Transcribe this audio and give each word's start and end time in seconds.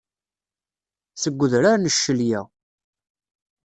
Seg 1.21 1.39
udrar 1.43 1.77
n 1.79 1.91
ccelya. 1.95 2.41